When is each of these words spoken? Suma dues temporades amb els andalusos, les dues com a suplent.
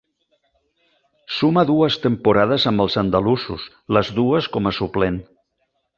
Suma 1.39 1.65
dues 1.71 1.99
temporades 2.07 2.65
amb 2.71 2.85
els 2.87 2.97
andalusos, 3.03 3.69
les 3.99 4.11
dues 4.21 4.49
com 4.57 4.71
a 4.71 4.73
suplent. 4.79 5.25